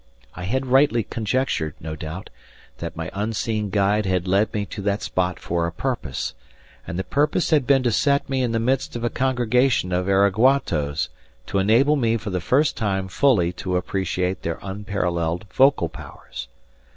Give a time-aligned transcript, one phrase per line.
[0.35, 2.31] I had rightly conjectured, no doubt,
[2.79, 6.33] that my unseen guide had led me to that spot for a purpose;
[6.87, 10.07] and the purpose had been to set me in the midst of a congregation of
[10.07, 11.09] araguatos
[11.45, 16.47] to enable me for the first time fully to appreciate their unparalleled vocal powers.